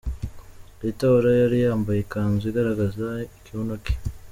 [0.81, 3.03] Rita Ora yari yambaye ikanzu igaragaza
[3.37, 3.93] ikibuno cye.